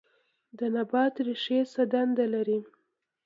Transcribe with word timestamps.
د 0.57 0.59
نبات 0.75 1.15
ریښې 1.25 1.59
څه 1.71 1.81
دنده 1.91 2.25
لري 2.33 2.59